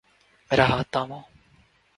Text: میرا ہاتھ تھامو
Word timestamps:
میرا 0.51 0.65
ہاتھ 0.69 0.89
تھامو 0.93 1.19